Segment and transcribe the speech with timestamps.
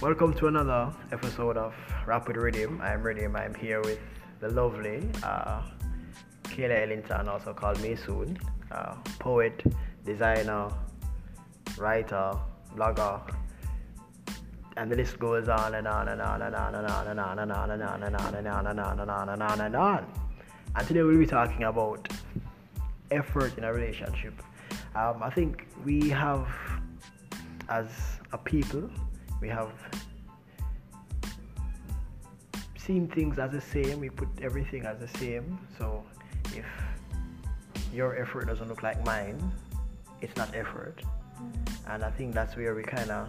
[0.00, 1.74] Welcome to another episode of
[2.06, 2.80] Rapid Rhythm.
[2.80, 3.36] I'm Rhythm.
[3.36, 3.98] I'm here with
[4.40, 5.60] the lovely uh,
[6.44, 8.40] Kayla Ellington, also called Maysoon,
[8.72, 9.62] uh, poet,
[10.06, 10.70] designer,
[11.76, 12.32] writer,
[12.74, 13.20] blogger,
[14.78, 17.38] and the list goes on and on and on and on and on and on
[17.38, 19.76] and on and on and on and on and on and on and on and
[19.76, 20.06] on.
[20.76, 22.08] And today we'll be talking about
[23.10, 24.32] effort in a relationship.
[24.94, 26.48] Um, I think we have,
[27.68, 27.90] as
[28.32, 28.88] a people,
[29.40, 29.72] we have
[32.76, 34.00] seen things as the same.
[34.00, 35.58] We put everything as the same.
[35.78, 36.04] So
[36.54, 36.66] if
[37.92, 39.52] your effort doesn't look like mine,
[40.20, 41.02] it's not effort.
[41.02, 41.90] Mm-hmm.
[41.90, 43.28] And I think that's where we kind of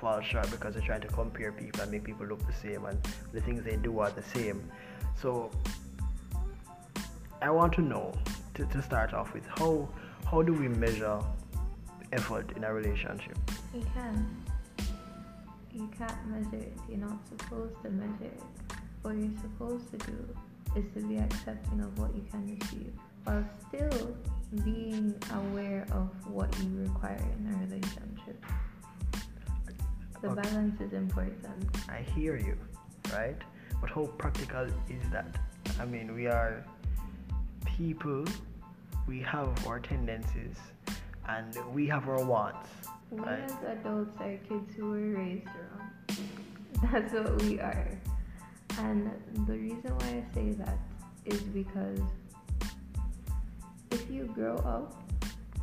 [0.00, 2.98] fall short because we're trying to compare people and make people look the same and
[3.32, 4.70] the things they do are the same.
[5.20, 5.50] So
[7.40, 8.12] I want to know
[8.54, 9.88] to, to start off with how
[10.30, 11.20] how do we measure
[12.12, 13.38] effort in a relationship?
[13.74, 14.45] You can.
[15.76, 16.72] You can't measure it.
[16.88, 18.42] You're not supposed to measure it.
[19.02, 20.16] What you're supposed to do
[20.74, 22.92] is to be accepting of what you can achieve
[23.24, 24.16] while still
[24.64, 28.42] being aware of what you require in a relationship.
[30.22, 30.40] The Okay.
[30.42, 31.76] balance is important.
[31.90, 32.56] I hear you,
[33.12, 33.36] right?
[33.80, 35.36] But how practical is that?
[35.78, 36.64] I mean, we are
[37.76, 38.24] people,
[39.06, 40.56] we have our tendencies,
[41.28, 42.70] and we have our wants,
[43.10, 43.44] We right?
[43.44, 45.90] as adults are kids who were raised wrong.
[46.92, 47.98] That's what we are.
[48.78, 49.10] And
[49.46, 50.78] the reason why I say that
[51.24, 52.00] is because
[53.90, 55.02] if you grow up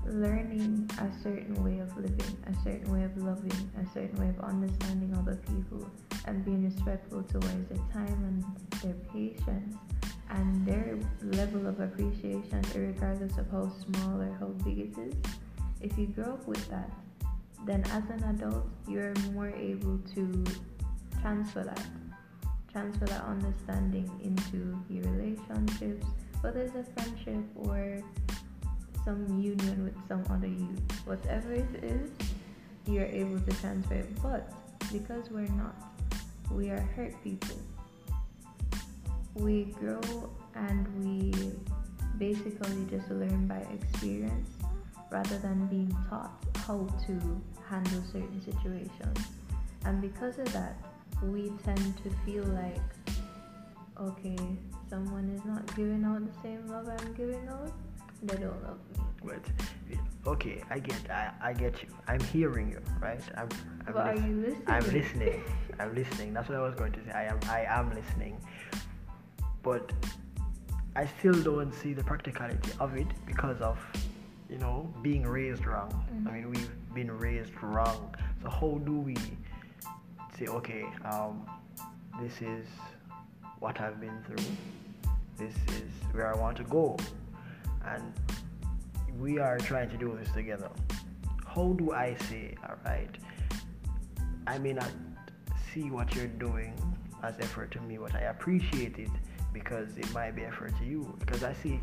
[0.05, 4.39] learning a certain way of living, a certain way of loving, a certain way of
[4.43, 5.89] understanding other people,
[6.25, 8.43] and being respectful towards their time and
[8.81, 9.75] their patience
[10.29, 15.13] and their level of appreciation, regardless of how small or how big it is,
[15.81, 16.89] if you grow up with that,
[17.65, 20.43] then as an adult, you're more able to
[21.21, 21.81] transfer that,
[22.71, 26.05] transfer that understanding into your relationships,
[26.41, 28.01] whether it's a friendship or
[29.05, 32.09] some union with some other youth, whatever it is,
[32.85, 34.21] you're able to transfer it.
[34.21, 34.51] But
[34.91, 35.75] because we're not,
[36.51, 37.57] we are hurt people.
[39.35, 41.33] We grow and we
[42.17, 44.49] basically just learn by experience
[45.11, 46.31] rather than being taught
[46.67, 49.17] how to handle certain situations.
[49.85, 50.75] And because of that,
[51.23, 52.81] we tend to feel like,
[53.99, 54.37] okay,
[54.89, 57.71] someone is not giving out the same love I'm giving out,
[58.23, 59.03] they don't love me.
[59.25, 61.89] But okay, I get, I, I get you.
[62.07, 63.21] I'm hearing you, right?
[63.37, 63.49] I'm,
[63.87, 64.63] I'm But are you listening?
[64.67, 65.43] I'm listening.
[65.79, 66.33] I'm listening.
[66.33, 67.11] That's what I was going to say.
[67.11, 68.37] I am, I am listening.
[69.61, 69.91] But
[70.95, 73.77] I still don't see the practicality of it because of,
[74.49, 75.91] you know, being raised wrong.
[76.25, 76.33] I Mhm.
[76.33, 78.15] mean, we've been raised wrong.
[78.41, 79.15] So how do we
[80.37, 81.45] say, okay, um,
[82.21, 82.67] this is
[83.59, 84.45] what I've been through.
[85.37, 86.97] This is where I want to go,
[87.85, 88.13] and
[89.19, 90.69] we are trying to do this together.
[91.45, 93.09] How do I say, all right?
[94.45, 94.91] I may not
[95.73, 96.73] see what you're doing
[97.23, 99.09] as effort to me, but I appreciate it
[99.53, 101.15] because it might be effort to you.
[101.19, 101.79] Because I see,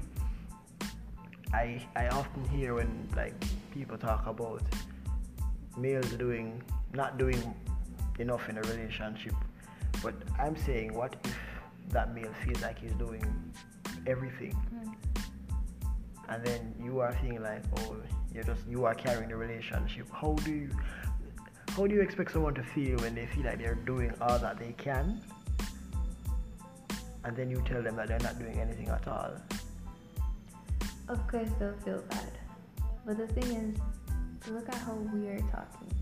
[1.52, 3.34] I I often hear when like
[3.72, 4.62] people talk about
[5.80, 7.42] males doing not doing
[8.18, 9.34] enough in a relationship,
[10.02, 11.36] but I'm saying, what if
[11.90, 13.24] that male feels like he's doing
[14.06, 14.94] everything, Mm.
[16.28, 17.96] and then you are feeling like, oh,
[18.34, 20.06] you're just you are carrying the relationship.
[20.12, 20.70] How do you
[21.76, 24.58] how do you expect someone to feel when they feel like they're doing all that
[24.58, 25.20] they can,
[27.24, 29.32] and then you tell them that they're not doing anything at all?
[31.08, 32.32] Of course, they'll feel bad.
[33.04, 33.78] But the thing is,
[34.48, 35.92] look at how we are talking.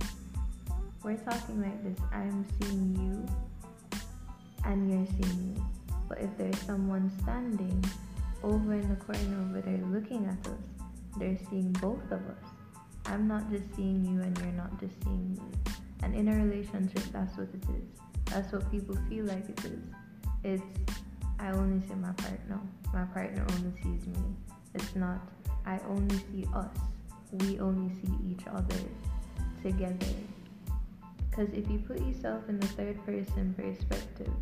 [1.02, 4.00] We're talking like this I'm seeing you,
[4.64, 5.60] and you're seeing me.
[6.08, 7.84] But if there's someone standing
[8.42, 10.58] over in the corner over there looking at us,
[11.18, 12.44] they're seeing both of us.
[13.06, 15.74] I'm not just seeing you, and you're not just seeing me.
[16.02, 17.84] And in a relationship, that's what it is.
[18.26, 19.80] That's what people feel like it is.
[20.44, 20.62] It's
[21.40, 22.60] I only see my partner.
[22.92, 24.22] My partner only sees me.
[24.74, 25.20] It's not
[25.66, 26.76] I only see us.
[27.32, 28.76] We only see each other
[29.62, 30.14] together.
[31.30, 34.32] Because if you put yourself in the third person perspective,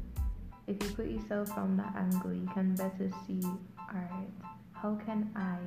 [0.67, 3.43] if you put yourself from that angle, you can better see,
[3.89, 4.31] alright,
[4.73, 5.59] how can I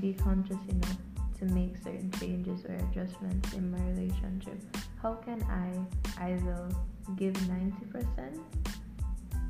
[0.00, 0.96] be conscious enough
[1.38, 4.58] to make certain changes or adjustments in my relationship?
[5.02, 6.68] How can I either
[7.16, 8.38] give 90%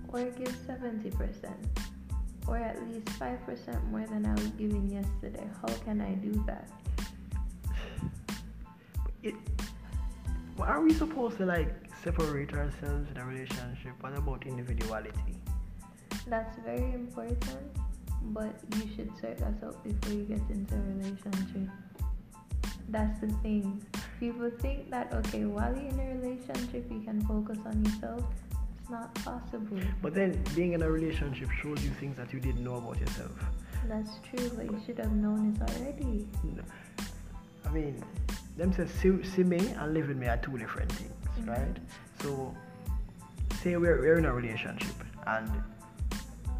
[0.09, 1.55] or give 70%?
[2.49, 5.47] Or at least 5% more than I was giving yesterday.
[5.61, 6.69] How can I do that?
[9.23, 9.35] It,
[10.61, 13.93] are we supposed to like separate ourselves in a relationship?
[14.01, 15.37] What about individuality?
[16.27, 17.77] That's very important,
[18.23, 21.69] but you should sort that out before you get into a relationship.
[22.89, 23.85] That's the thing.
[24.21, 28.25] People think that okay, while you're in a relationship, you can focus on yourself.
[28.87, 29.81] It's not possible.
[30.01, 33.33] But then being in a relationship shows you things that you didn't know about yourself.
[33.89, 36.29] That's true, but you should have known it already.
[37.65, 38.01] I mean,
[38.57, 41.49] them say see, see me and live with me are two different things, Mhm.
[41.49, 41.77] right?
[42.21, 42.55] So
[43.61, 44.95] say we're, we're in a relationship
[45.27, 45.51] and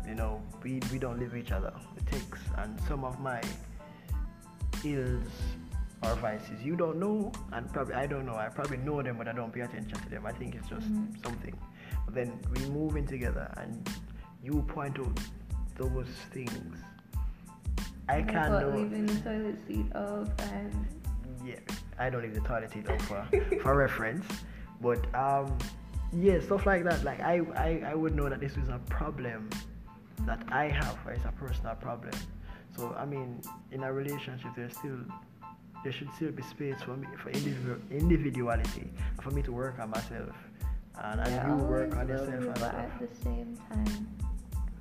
[0.05, 1.73] you know we, we don't live with each other.
[1.97, 3.41] It takes and some of my
[4.85, 5.29] ills
[6.03, 8.35] or vices you don't know and probably I don't know.
[8.37, 10.27] I probably know them but I don't pay attention to them.
[10.27, 11.23] I think it's just Mhm.
[11.25, 11.57] something.
[12.05, 13.89] But then we move in together and
[14.43, 15.19] you point out
[15.77, 16.77] those things.
[18.09, 20.87] I Like can't know leaving the toilet seat off and
[21.45, 21.57] yeah,
[21.99, 23.27] I don't leave the toilet seat up for,
[23.63, 24.27] for reference.
[24.81, 25.57] But um,
[26.13, 27.03] yeah, stuff like that.
[27.05, 29.49] Like I, I, I would know that this is a problem
[30.21, 32.13] that I have, or it's a personal problem.
[32.77, 33.41] So I mean,
[33.73, 34.99] in a relationship, there's still
[35.87, 38.91] there should still be space for me for individual individuality,
[39.23, 40.35] for me to work on myself,
[41.01, 42.75] and as you work on yourself and but stuff.
[42.75, 44.09] at the same time,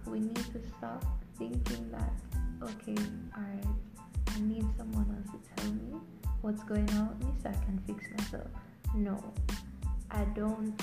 [0.08, 1.06] we need to stop
[1.38, 2.12] thinking that
[2.64, 2.98] okay,
[3.38, 3.68] alright,
[4.34, 6.02] I need someone else to tell me
[6.42, 8.48] what's going on with me so I can fix myself.
[8.96, 9.24] No,
[10.10, 10.74] I don't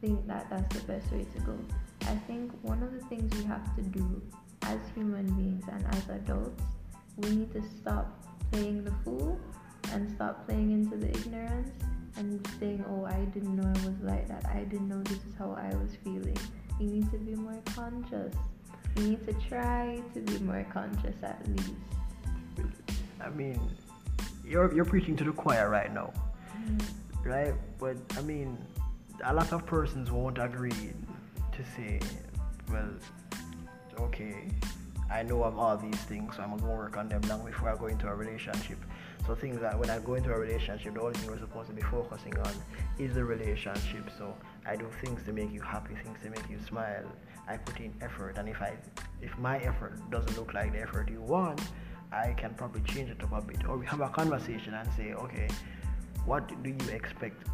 [0.00, 1.58] think that that's the best way to go.
[2.02, 4.22] I think one of the things we have to do
[4.62, 6.62] as human beings and as adults,
[7.16, 8.22] we need to stop
[8.52, 9.40] playing the fool
[9.96, 11.70] and stop playing into the ignorance
[12.18, 14.44] and saying, oh, I didn't know I was like that.
[14.46, 16.36] I didn't know this is how I was feeling.
[16.78, 18.34] You need to be more conscious.
[18.96, 21.72] You need to try to be more conscious at least.
[23.20, 23.58] I mean,
[24.44, 26.12] you're you're preaching to the choir right now.
[26.56, 26.82] Mm.
[27.24, 27.54] right?
[27.78, 28.58] But I mean,
[29.24, 30.92] a lot of persons won't agree
[31.56, 32.00] to say,
[32.70, 32.92] well,
[34.00, 34.48] okay,
[35.10, 37.76] I know I'm all these things, so I'm gonna work on them long before I
[37.76, 38.78] go into a relationship.
[39.26, 41.74] So things that when I go into a relationship, the only thing we're supposed to
[41.74, 42.52] be focusing on
[42.98, 44.08] is the relationship.
[44.16, 44.34] So
[44.64, 47.04] I do things to make you happy, things to make you smile.
[47.48, 48.76] I put in effort, and if I,
[49.20, 51.60] if my effort doesn't look like the effort you want,
[52.12, 55.12] I can probably change it up a bit, or we have a conversation and say,
[55.14, 55.48] okay,
[56.24, 57.48] what do you expect?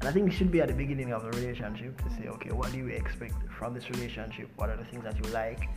[0.00, 2.50] And I think it should be at the beginning of the relationship to say, okay,
[2.50, 4.48] what do you expect from this relationship?
[4.56, 5.68] What are the things that you like?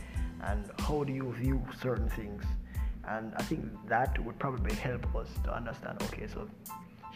[0.42, 2.44] And how do you view certain things?
[3.08, 6.48] And I think that would probably help us to understand, okay, so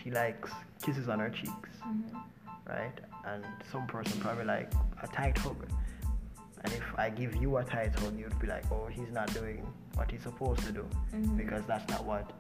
[0.03, 0.51] she likes
[0.83, 2.21] kisses on her cheeks, Mhm.
[2.69, 3.01] right?
[3.25, 4.73] And some person probably like
[5.03, 5.57] a tight hug.
[6.65, 9.65] And if I give you a tight hug, you'd be like, oh, he's not doing
[9.95, 11.37] what he's supposed to do Mhm.
[11.37, 12.33] because that's not what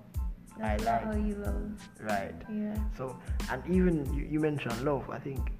[0.58, 1.25] That's I like.
[1.25, 1.70] you love.
[2.00, 2.43] Right.
[2.50, 2.76] Yeah.
[2.96, 3.16] So,
[3.50, 5.52] and even you, you mentioned love, I think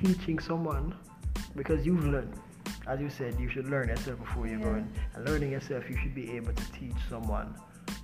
[0.00, 0.94] teaching someone,
[1.56, 2.34] because you've learned,
[2.86, 4.78] as you said, you should learn yourself before you go Yeah.
[4.78, 4.92] in.
[5.14, 7.54] And learning yourself, you should be able to teach someone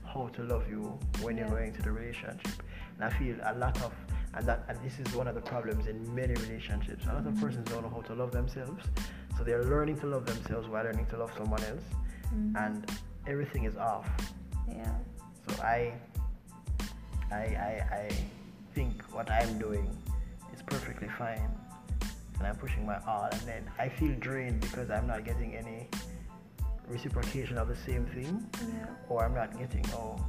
[0.04, 2.62] how to love you when you're going into the relationship.
[2.96, 3.92] And I feel a lot of,
[4.34, 7.04] and that, and this is one of the problems in many relationships.
[7.06, 8.84] A lot of persons don't know how to love themselves,
[9.36, 11.84] so they're learning to love themselves while learning to love someone else,
[12.34, 12.56] Mhm.
[12.64, 12.92] and
[13.26, 14.08] everything is off.
[14.68, 14.94] yeah.
[15.48, 15.92] So I,
[17.30, 18.08] I, I, I
[18.74, 19.88] think what I'm doing
[20.54, 21.50] is perfectly fine,
[22.38, 25.88] and I'm pushing my all, and then I feel drained because I'm not getting any
[26.88, 28.86] reciprocation of the same thing, Yeah.
[29.08, 30.24] or I'm not getting oh,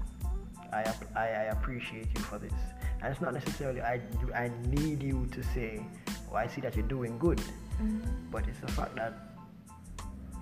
[0.73, 0.83] I,
[1.15, 2.53] I, I appreciate you for this,
[3.01, 5.85] and it's not necessarily I do I need you to say,
[6.31, 7.41] oh I see that you're doing good,
[7.81, 8.01] Mhm.
[8.31, 9.13] but it's the fact that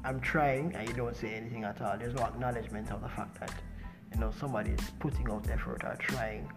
[0.04, 1.98] I'm trying and you don't say anything at all.
[1.98, 3.52] There's no acknowledgement of the fact that
[4.14, 6.48] you know somebody is putting out effort or trying.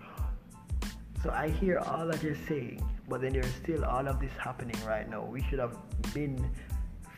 [1.22, 4.76] So I hear all that you're saying, but then there's still all of this happening
[4.86, 5.24] right now.
[5.24, 5.76] We should have
[6.14, 6.50] been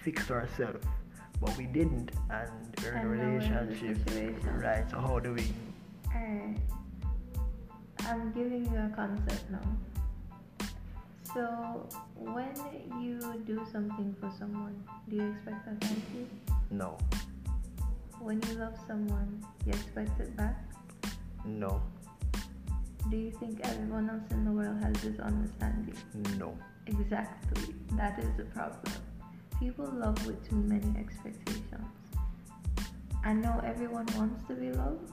[0.05, 0.87] fixed ourselves,
[1.41, 2.51] but we didn't, and
[2.83, 4.91] we're in a And now we're in this relationship, right?
[4.91, 5.53] So how do we?
[6.15, 6.57] Alright.
[8.07, 10.67] I'm giving you a concept now.
[11.33, 12.53] So, when
[13.01, 16.27] you do something for someone, do you expect a thank you?
[16.73, 16.99] No,
[18.19, 20.57] When you love someone, you expect it back?
[21.45, 21.81] no,
[23.11, 25.97] Do you think everyone else in the world has this understanding?
[26.39, 26.57] no.
[26.87, 27.75] Exactly.
[27.97, 28.93] That is the problem.
[29.59, 31.89] People love with too many expectations.
[33.25, 35.11] I know everyone wants to be loved,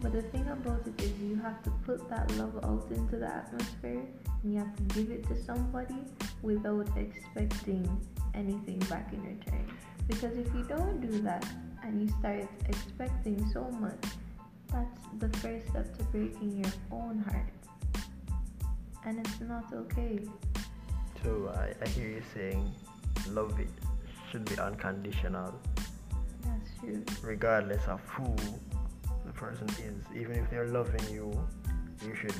[0.00, 3.26] but the thing about it is you have to put that love out into the
[3.26, 4.04] atmosphere
[4.42, 5.96] and you have to give it to somebody
[6.42, 7.88] without expecting
[8.34, 9.66] anything back in return.
[10.06, 11.46] Because if you don't do that
[11.82, 14.04] and you start expecting so much,
[14.72, 17.50] that's the first step to breaking your own heart.
[19.04, 20.20] and it's not okay.
[21.22, 22.70] So I, I hear you saying
[23.30, 23.68] love it
[24.30, 25.54] should be unconditional
[26.44, 27.04] That's true.
[27.22, 28.34] regardless of who
[29.26, 29.98] the person is.
[30.16, 31.26] Even if they're loving you,
[32.06, 32.34] you should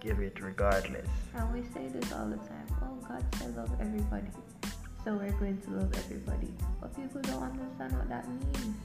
[0.00, 1.08] give it regardless.
[1.34, 2.66] And we say this all the time.
[2.82, 4.28] Oh, God said love everybody.
[5.04, 6.54] So we're going to love everybody.
[6.80, 8.76] But people don't understand what that means.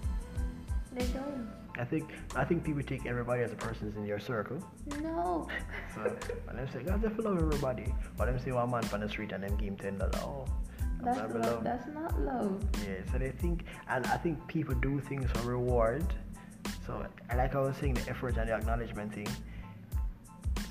[0.94, 1.48] They don't.
[1.79, 4.57] I think I think people take everybody as a person in your circle.
[5.01, 5.48] No.
[5.93, 6.01] So
[6.46, 7.93] when them say God just love everybody.
[8.17, 10.15] But them see one man on the street and them give him ten dollars.
[10.17, 10.46] Oh,
[11.03, 11.63] That's not love.
[11.63, 12.63] That's not love.
[12.86, 16.05] Yeah, so they think, and I think people do things for reward.
[16.86, 19.27] So, and like I was saying, the effort and the acknowledgement thing.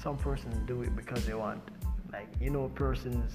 [0.02, 1.62] Some persons do it because they want,
[2.12, 3.32] like you know, persons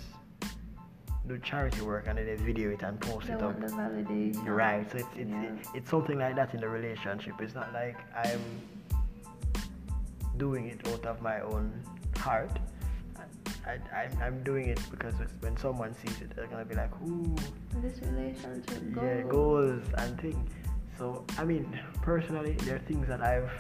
[1.28, 3.60] do charity work and then they video it and post They it up.
[3.60, 4.44] the validation.
[4.46, 4.90] You're right.
[4.92, 5.44] So it's it's, Yeah.
[5.44, 7.34] it- it's something like that in the relationship.
[7.40, 8.42] It's not like I'm
[10.38, 11.72] doing it out of my own
[12.18, 12.58] heart.
[13.66, 16.92] I, I, I'm, I'm doing it because when someone sees it, they're gonna be like,
[17.08, 17.36] "Ooh,
[17.82, 19.04] This relationship goes.
[19.04, 20.50] yeah, goals and things.
[20.98, 23.52] So I mean, personally, there are things that I've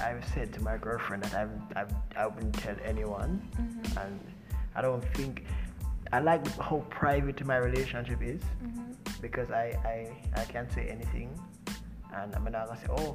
[0.00, 4.04] I've said to my girlfriend that I've I've I wouldn't tell anyone, Mhm.
[4.04, 4.20] and
[4.74, 5.44] I don't think
[6.16, 8.86] I like how private my relationship is Mhm.
[9.26, 9.96] because I I
[10.42, 11.28] I can't say anything,
[12.16, 13.12] and I'm not gonna say oh,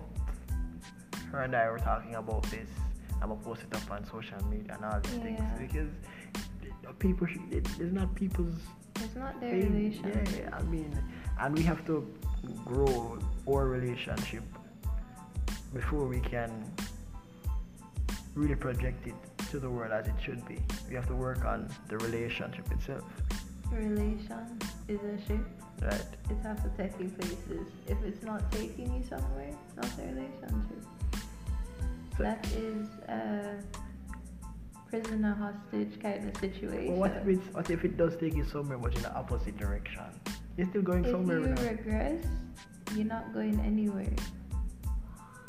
[1.31, 2.69] her and I were talking about this.
[3.21, 5.91] I'm gonna post it up on social media and all these things because
[7.05, 8.59] people should, it, it's not people's
[9.05, 9.73] It's not their thing.
[9.73, 10.27] relationship.
[10.39, 10.91] Yeah, I mean,
[11.41, 11.95] and we have to
[12.65, 13.17] grow
[13.49, 14.43] our relationship
[15.73, 16.51] before we can
[18.35, 19.15] really project it
[19.49, 20.57] to the world as it should be.
[20.87, 23.03] We have to work on the relationship itself,
[23.71, 25.45] Relation is a ship.
[25.81, 26.05] right?
[26.29, 27.67] It has to take you places.
[27.87, 30.83] If it's not taking you somewhere, it's not a relationship.
[32.17, 33.59] So- That is a
[34.89, 36.91] prisoner hostage kind of situation.
[36.97, 39.55] Well, what if it's, what if it does take you somewhere, but in the opposite
[39.57, 40.01] direction?
[40.57, 41.39] You're still going if somewhere.
[41.39, 42.25] you with regress,
[42.95, 44.09] you're not going anywhere.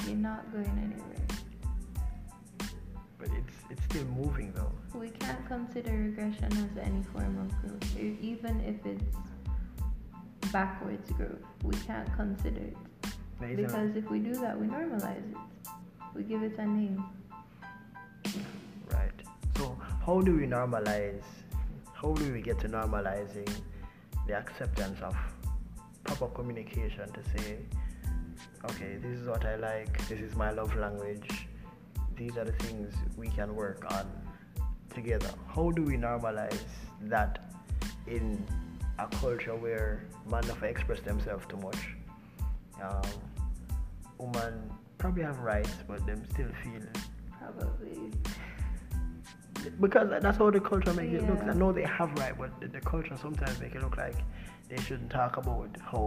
[0.06, 1.26] You're not going anywhere.
[3.90, 4.98] But it's it's still moving though.
[4.98, 9.16] We can't consider regression as any form of growth, even if it's
[10.52, 11.44] backwards growth.
[11.62, 12.76] We can't consider it
[13.56, 15.36] because if we do that, we normalize it.
[16.14, 17.04] We give it a name.
[18.92, 19.10] Right.
[19.56, 21.22] So how do we normalize?
[21.94, 23.50] How do we get to normalizing
[24.26, 25.16] the acceptance of
[26.04, 27.58] proper communication to say,
[28.64, 30.08] okay, this is what I like.
[30.08, 31.46] This is my love language.
[32.20, 34.06] These are the things we can work on
[34.94, 35.30] together.
[35.48, 36.60] How do we normalize
[37.04, 37.50] that
[38.06, 38.46] in
[38.98, 41.78] a culture where men never express themselves too much?
[42.82, 43.10] Um,
[44.18, 46.82] women probably have rights, but them still feel
[47.38, 48.12] Probably.
[49.80, 51.42] because that's how the culture makes it look.
[51.42, 54.16] I know they have right, but the, the culture sometimes make it look like
[54.70, 56.06] they shouldn't talk about how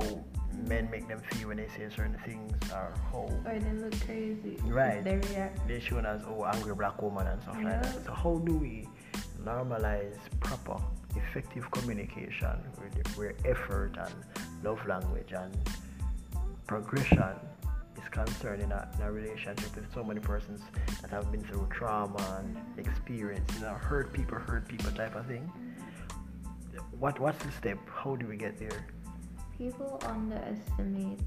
[0.67, 4.57] men make them feel when they say certain things or how Or they look crazy.
[4.63, 5.03] Right.
[5.03, 5.67] They react.
[5.67, 8.05] they're shown as oh angry black woman and stuff like that.
[8.05, 8.87] So how do we
[9.43, 10.77] normalize proper,
[11.15, 14.13] effective communication where, where effort and
[14.63, 15.53] love language and
[16.67, 17.35] progression
[18.01, 20.61] is concerned in a, in a relationship with so many persons
[21.01, 25.25] that have been through trauma and experience, you know, hurt people, hurt people type of
[25.25, 25.51] thing.
[27.03, 27.77] What what's the step?
[27.93, 28.87] How do we get there?
[29.57, 31.19] People underestimate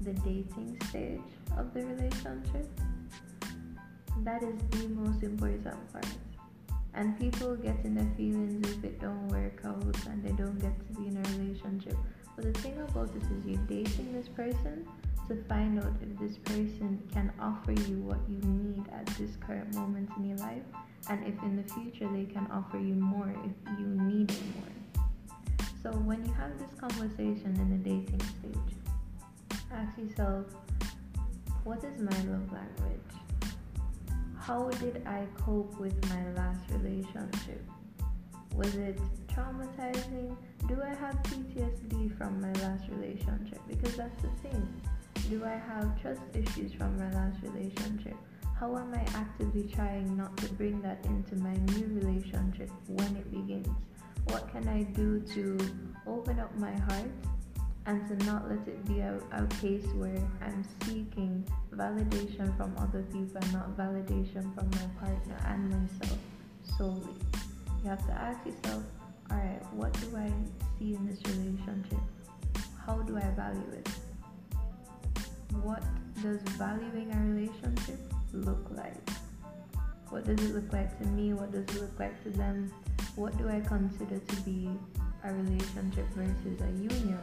[0.00, 1.20] the dating stage
[1.56, 2.68] of the relationship.
[4.24, 6.06] That is the most important part.
[6.94, 10.74] And people get in their feelings if it don't work out and they don't get
[10.88, 11.96] to be in a relationship.
[12.34, 14.88] But the thing about this is you're dating this person
[15.28, 19.72] to find out if this person can offer you what you need at this current
[19.72, 20.64] moment in your life
[21.08, 24.81] and if in the future they can offer you more if you need it more.
[25.82, 28.76] So when you have this conversation in the dating stage,
[29.72, 30.46] ask yourself,
[31.64, 33.00] what is my love language?
[34.38, 37.64] How did I cope with my last relationship?
[38.54, 38.96] Was it
[39.26, 40.36] traumatizing?
[40.68, 43.60] Do I have PTSD from my last relationship?
[43.66, 44.68] Because that's the thing.
[45.30, 48.14] Do I have trust issues from my last relationship?
[48.56, 53.28] How am I actively trying not to bring that into my new relationship when it
[53.32, 53.68] begins?
[54.24, 55.58] What can I do to
[56.06, 57.10] open up my heart
[57.86, 63.02] and to not let it be a, a case where I'm seeking validation from other
[63.02, 66.18] people and not validation from my partner and myself
[66.78, 67.14] solely?
[67.82, 68.84] You have to ask yourself,
[69.30, 70.30] alright, what do I
[70.78, 71.98] see in this relationship?
[72.86, 73.88] How do I value it?
[75.62, 75.82] What
[76.22, 77.98] does valuing a relationship
[78.32, 79.10] look like?
[80.10, 81.32] What does it look like to me?
[81.32, 82.72] What does it look like to them?
[83.16, 84.70] What do I consider to be
[85.24, 87.18] a relationship versus a union?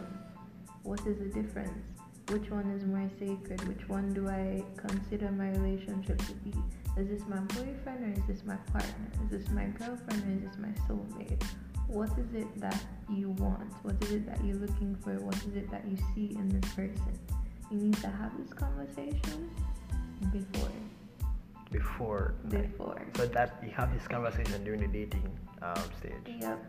[0.83, 1.83] What is the difference?
[2.29, 3.67] Which one is more sacred?
[3.67, 6.53] Which one do I consider my relationship to be?
[6.95, 9.11] Is this my boyfriend or is this my partner?
[9.25, 11.43] Is this my girlfriend or is this my soulmate?
[11.88, 13.73] What is it that you want?
[13.83, 15.15] What is it that you're looking for?
[15.19, 17.17] What is it that you see in this person?
[17.71, 19.49] You need to have this conversation
[20.31, 20.69] before.
[21.71, 22.35] Before.
[22.49, 23.05] Before.
[23.15, 25.29] So that you have this conversation during the dating
[25.61, 26.35] um, stage.
[26.41, 26.65] Yep.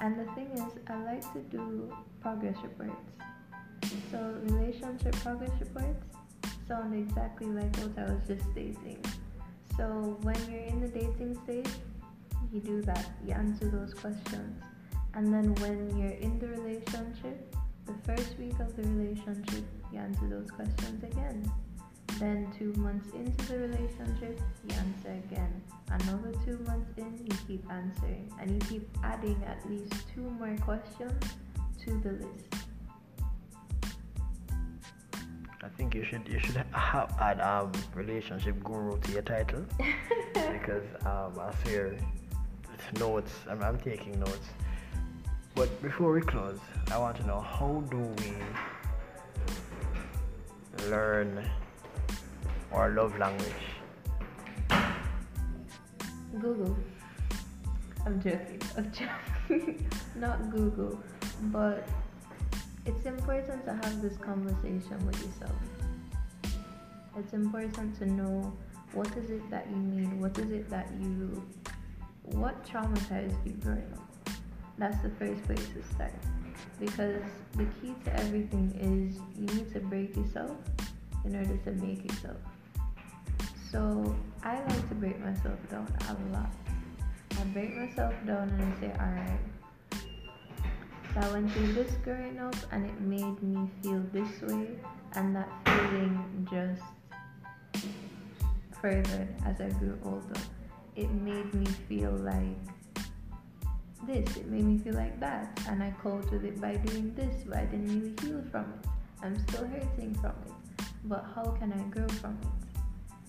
[0.00, 3.16] And the thing is, I like to do progress reports.
[4.10, 6.04] So relationship progress reports
[6.66, 8.98] sound exactly like what I was just stating.
[9.76, 11.68] So when you're in the dating stage,
[12.52, 13.10] you do that.
[13.26, 14.62] You answer those questions.
[15.14, 17.54] And then when you're in the relationship,
[17.86, 21.50] the first week of the relationship, you answer those questions again.
[22.18, 25.62] Then two months into the relationship, you answer again.
[25.90, 28.32] Another two months in, you keep answering.
[28.40, 31.22] And you keep adding at least two more questions
[31.84, 32.54] to the list.
[35.62, 39.64] I think you should you should have add um relationship guru to your title
[40.34, 41.96] because um I see
[42.98, 43.32] notes.
[43.48, 44.48] I'm, I'm taking notes.
[45.54, 46.58] But before we close,
[46.90, 48.32] I want to know how do we
[50.88, 51.48] learn
[52.74, 53.52] our love language?
[56.40, 56.76] Google.
[58.04, 58.60] I'm joking.
[58.76, 59.88] I'm joking.
[60.16, 61.00] Not Google,
[61.44, 61.88] but
[62.84, 65.56] it's important to have this conversation with yourself.
[67.16, 68.52] It's important to know
[68.92, 71.42] what is it that you need, what is it that you,
[72.24, 74.30] what traumatized you growing up.
[74.76, 76.12] That's the first place to start.
[76.80, 80.56] Because the key to everything is you need to break yourself
[81.24, 82.36] in order to make yourself.
[83.70, 86.50] So I like to break myself down a lot.
[87.32, 89.40] I break myself down and I say, alright,
[91.12, 94.68] so I went through this growing up and it made me feel this way,
[95.14, 96.82] and that feeling just
[98.80, 100.40] furthered as I grew older.
[100.96, 102.56] It made me feel like
[104.06, 107.44] this, it made me feel like that, and I coped with it by doing this,
[107.46, 108.88] but I didn't really heal from it.
[109.22, 112.63] I'm still hurting from it, but how can I grow from it?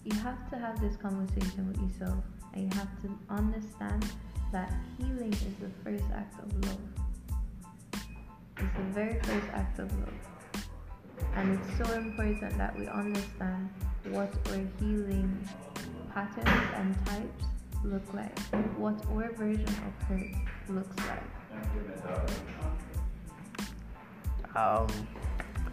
[0.05, 4.05] You have to have this conversation with yourself, and you have to understand
[4.51, 6.77] that healing is the first act of love.
[8.57, 10.13] It's the very first act of love.
[11.33, 13.67] And it's so important that we understand
[14.11, 15.49] what our healing
[16.13, 17.45] patterns and types
[17.83, 18.37] look like,
[18.77, 20.29] what our version of hurt
[20.69, 21.23] looks like.
[24.55, 24.87] Um,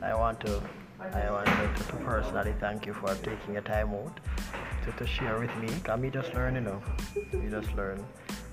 [0.01, 0.63] I want to
[1.15, 4.21] I want to, personally thank you for taking your time out
[4.85, 5.69] to, to share with me.
[5.83, 6.83] Cause me just learn, you know.
[7.33, 8.05] you just learn.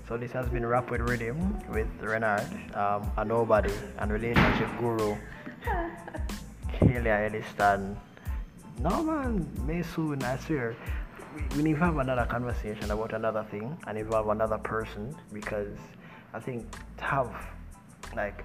[0.08, 2.42] So this has been Rap with Rhythm with Renard,
[2.74, 5.16] um, a nobody and relationship guru,
[6.74, 7.96] Kelia Elliston.
[8.80, 10.76] No man, may soon, I swear.
[11.36, 15.78] We, we need to have another conversation about another thing and involve another person because
[16.34, 16.66] I think
[16.98, 17.32] to have
[18.16, 18.44] like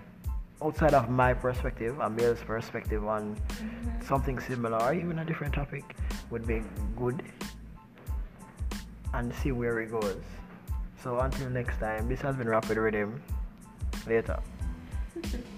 [0.63, 4.03] outside of my perspective, a male's perspective on Mhm.
[4.03, 5.95] something similar or even a different topic
[6.29, 6.63] would be
[6.95, 7.23] good
[9.13, 10.21] and see where it goes.
[11.03, 13.21] So until next time, this has been Rapid Rhythm.
[14.07, 14.39] Later.